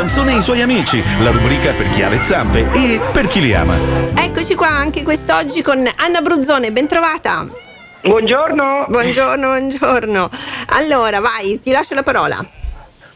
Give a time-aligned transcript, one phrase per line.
[0.00, 3.38] Sansone e i suoi amici, la rubrica per chi ha le zampe e per chi
[3.42, 3.74] li ama.
[4.14, 7.46] Eccoci qua anche quest'oggi con Anna Bruzzone, ben trovata.
[8.00, 8.86] Buongiorno.
[8.88, 10.30] Buongiorno, buongiorno.
[10.68, 12.42] Allora, vai, ti lascio la parola.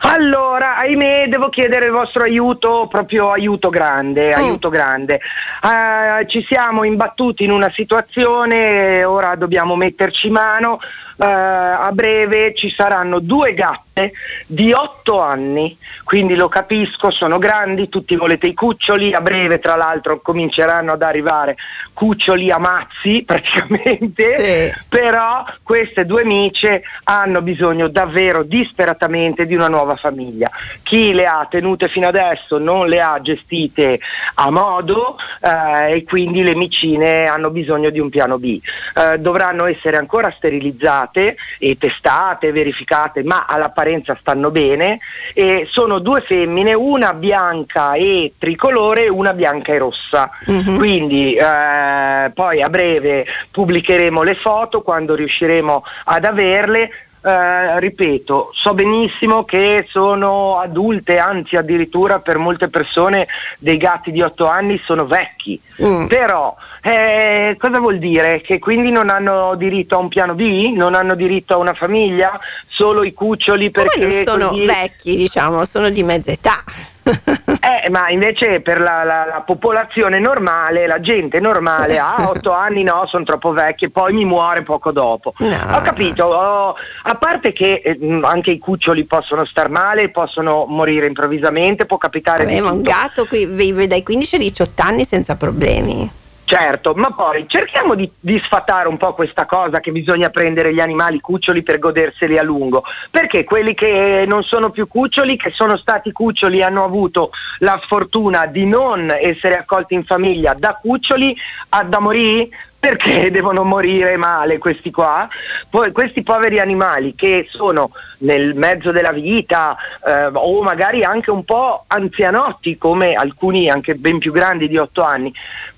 [0.00, 4.38] Allora, ahimè, devo chiedere il vostro aiuto, proprio aiuto grande, Mm.
[4.38, 5.14] aiuto grande.
[5.62, 10.80] Eh, ci siamo imbattuti in una situazione, ora dobbiamo metterci mano.
[11.16, 13.54] Eh, a breve ci saranno due
[13.94, 14.12] gatte
[14.46, 19.76] di otto anni, quindi lo capisco, sono grandi, tutti volete i cuccioli, a breve tra
[19.76, 21.56] l'altro cominceranno ad arrivare
[21.92, 24.80] cuccioli a mazzi praticamente, Sì.
[24.88, 30.50] però queste due amiche hanno bisogno davvero disperatamente di una nuova famiglia.
[30.82, 34.00] Chi le ha tenute fino adesso non le ha gestite
[34.34, 38.60] a modo eh, e quindi le micine hanno bisogno di un piano B.
[38.96, 43.46] Eh, dovranno essere ancora sterilizzate e testate, verificate, ma
[43.84, 44.98] all'apparenza stanno bene
[45.34, 50.30] e sono due femmine, una bianca e tricolore una bianca e rossa.
[50.46, 50.76] Mhm.
[50.76, 56.90] Quindi eh, poi a breve pubblicheremo le foto quando riusciremo ad averle.
[57.26, 63.26] Eh, ripeto, so benissimo che sono adulte, anzi addirittura per molte persone
[63.58, 66.06] dei gatti di 8 anni sono vecchi, Mm.
[66.06, 68.42] però eh, cosa vuol dire?
[68.42, 70.74] Che quindi non hanno diritto a un piano B?
[70.76, 72.38] Non hanno diritto a una famiglia?
[72.76, 76.64] Solo i cuccioli Come perché non sono così- vecchi, diciamo, sono di mezza età.
[77.04, 82.82] eh, ma invece per la, la- la popolazione normale, la gente normale, a 8 anni
[82.82, 85.34] no, sono troppo vecchie, poi mi muore poco dopo.
[85.36, 85.56] No.
[85.76, 91.06] Ho capito, ho- a parte che eh, anche i cuccioli possono star male, possono morire
[91.06, 95.36] improvvisamente, può capitare Vabbè, ma un gatto qui vive dai 15 ai 18 anni senza
[95.36, 96.10] problemi.
[96.46, 100.80] Certo, ma poi cerchiamo di, di sfatare un po' questa cosa che bisogna prendere gli
[100.80, 105.78] animali cuccioli per goderseli a lungo, perché quelli che non sono più cuccioli, che sono
[105.78, 111.34] stati cuccioli hanno avuto la sfortuna di non essere accolti in famiglia da cuccioli
[111.70, 112.48] a da morire?
[112.78, 115.26] Perché devono morire male questi qua?
[115.70, 119.74] Poi questi poveri animali che sono nel mezzo della vita
[120.06, 125.02] eh, o magari anche un po' anzianotti come alcuni anche ben più grandi di 8
[125.02, 125.32] anni,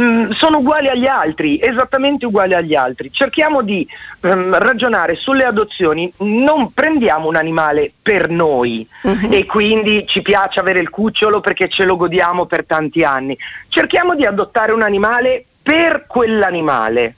[0.00, 3.10] mm, sono uguali agli altri, esattamente uguali agli altri.
[3.12, 3.86] Cerchiamo di
[4.22, 9.32] ehm, ragionare sulle adozioni, non prendiamo un animale per noi Mhm.
[9.32, 13.36] e quindi ci piace avere il cucciolo perché ce lo godiamo per tanti anni.
[13.68, 17.14] Cerchiamo di adottare un animale per quell'animale.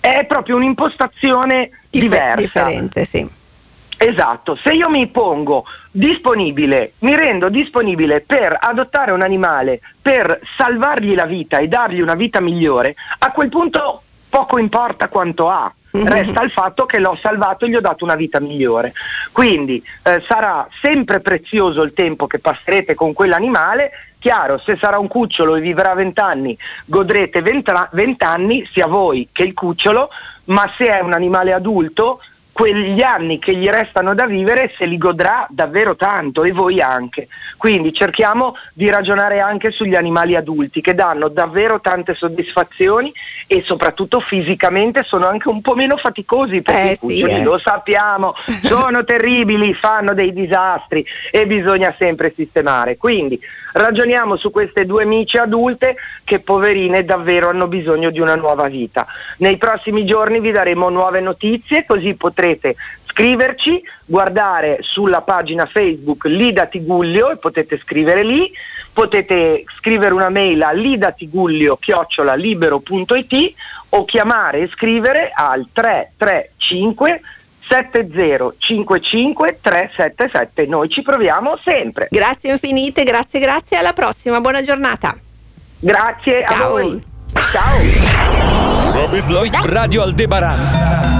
[0.00, 2.34] È proprio un'impostazione Dif- diversa.
[2.40, 3.40] Differente, sì.
[4.04, 11.14] Esatto, se io mi pongo disponibile, mi rendo disponibile per adottare un animale, per salvargli
[11.14, 15.72] la vita e dargli una vita migliore, a quel punto poco importa quanto ha.
[15.92, 16.08] Mhm.
[16.08, 18.92] Resta il fatto che l'ho salvato e gli ho dato una vita migliore.
[19.30, 23.90] Quindi eh, sarà sempre prezioso il tempo che passerete con quell'animale.
[24.18, 29.42] Chiaro, se sarà un cucciolo e vivrà 20 anni, godrete 20 anni, sia voi che
[29.42, 30.08] il cucciolo,
[30.44, 32.20] ma se è un animale adulto,
[32.52, 37.28] quegli anni che gli restano da vivere se li godrà davvero tanto e voi anche.
[37.56, 43.12] Quindi cerchiamo di ragionare anche sugli animali adulti che danno davvero tante soddisfazioni
[43.46, 47.42] e soprattutto fisicamente sono anche un po' meno faticosi perché Eh, i cuccioli sì, eh.
[47.42, 52.98] lo sappiamo, sono terribili, fanno dei disastri e bisogna sempre sistemare.
[52.98, 53.40] Quindi
[53.72, 59.06] ragioniamo su queste due amici adulte che poverine davvero hanno bisogno di una nuova vita.
[59.38, 62.40] Nei prossimi giorni vi daremo nuove notizie così potrete
[63.06, 68.50] scriverci, guardare sulla pagina Facebook Lida Tigullio e potete scrivere lì,
[68.92, 71.78] potete scrivere una mail a lidatigullio
[72.34, 73.54] libero.it
[73.90, 77.20] o chiamare e scrivere al 335
[77.68, 80.66] 7055 377.
[80.66, 82.08] Noi ci proviamo sempre.
[82.10, 83.76] Grazie infinite, grazie, grazie.
[83.76, 85.16] Alla prossima, buona giornata.
[85.78, 86.70] Grazie a Ciao.
[86.70, 87.02] voi.
[87.52, 87.78] Ciao.
[89.64, 91.12] Radio Aldebaran.